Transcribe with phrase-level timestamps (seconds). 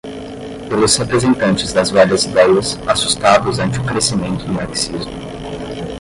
[0.67, 5.05] pelos representantes das velhas ideias, assustados ante o crescimento do marxismo